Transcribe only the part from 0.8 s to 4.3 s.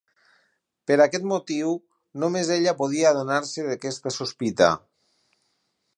Per aquest motiu, només ella podia adonar-se d'aquesta